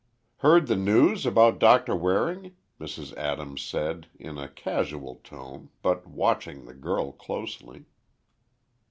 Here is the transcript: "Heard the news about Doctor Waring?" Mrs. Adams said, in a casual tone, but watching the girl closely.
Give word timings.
"Heard 0.37 0.65
the 0.65 0.75
news 0.75 1.27
about 1.27 1.59
Doctor 1.59 1.95
Waring?" 1.95 2.55
Mrs. 2.79 3.15
Adams 3.17 3.61
said, 3.61 4.07
in 4.17 4.39
a 4.39 4.49
casual 4.49 5.21
tone, 5.23 5.69
but 5.83 6.07
watching 6.07 6.65
the 6.65 6.73
girl 6.73 7.11
closely. 7.11 7.85